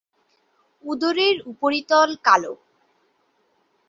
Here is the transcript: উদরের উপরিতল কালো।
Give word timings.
উদরের 0.83 1.35
উপরিতল 1.51 2.09
কালো। 2.25 2.53